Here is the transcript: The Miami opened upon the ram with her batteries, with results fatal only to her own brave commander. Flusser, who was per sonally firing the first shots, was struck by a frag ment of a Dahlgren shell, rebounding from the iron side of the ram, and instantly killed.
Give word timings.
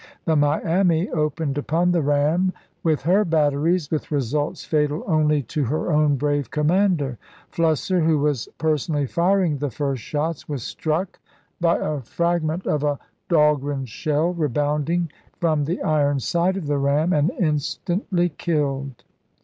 The 0.25 0.35
Miami 0.35 1.09
opened 1.11 1.59
upon 1.59 1.91
the 1.91 2.01
ram 2.01 2.53
with 2.81 3.03
her 3.03 3.23
batteries, 3.23 3.91
with 3.91 4.09
results 4.09 4.65
fatal 4.65 5.03
only 5.05 5.43
to 5.43 5.65
her 5.65 5.91
own 5.93 6.15
brave 6.15 6.49
commander. 6.49 7.19
Flusser, 7.51 7.99
who 8.03 8.17
was 8.17 8.49
per 8.57 8.77
sonally 8.77 9.07
firing 9.07 9.59
the 9.59 9.69
first 9.69 10.01
shots, 10.01 10.49
was 10.49 10.63
struck 10.63 11.19
by 11.59 11.77
a 11.77 12.01
frag 12.01 12.43
ment 12.43 12.65
of 12.65 12.83
a 12.83 12.97
Dahlgren 13.29 13.85
shell, 13.85 14.33
rebounding 14.33 15.11
from 15.39 15.65
the 15.65 15.79
iron 15.83 16.19
side 16.19 16.57
of 16.57 16.65
the 16.65 16.79
ram, 16.79 17.13
and 17.13 17.29
instantly 17.39 18.29
killed. 18.29 19.03